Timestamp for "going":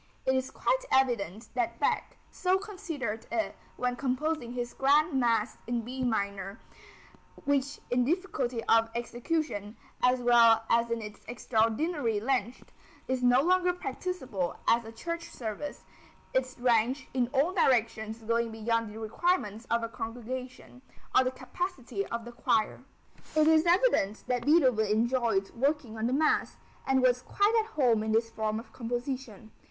18.23-18.51